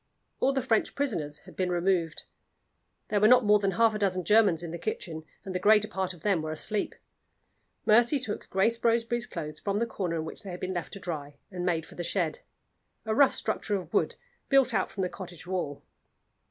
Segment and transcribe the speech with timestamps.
[0.39, 2.23] All the French prisoners had been removed;
[3.09, 5.87] there were not more than half a dozen Germans in the kitchen, and the greater
[5.87, 6.95] part of them were asleep.
[7.85, 10.99] Mercy took Grace Roseberry's clothes from the corner in which they had been left to
[10.99, 12.39] dry, and made for the shed
[13.05, 14.15] a rough structure of wood,
[14.49, 15.83] built out from the cottage wall.